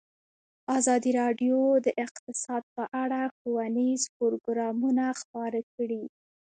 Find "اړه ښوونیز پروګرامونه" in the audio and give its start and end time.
3.03-5.05